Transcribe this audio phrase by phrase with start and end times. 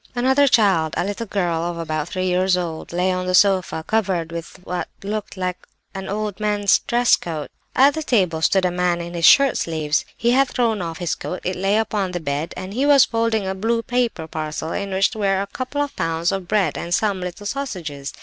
[0.15, 4.31] Another child, a little girl of about three years old, lay on the sofa, covered
[4.31, 5.59] over with what looked like
[5.93, 7.51] a man's old dress coat.
[7.75, 11.13] "At the table stood a man in his shirt sleeves; he had thrown off his
[11.13, 14.89] coat; it lay upon the bed; and he was unfolding a blue paper parcel in
[14.89, 18.11] which were a couple of pounds of bread, and some little sausages.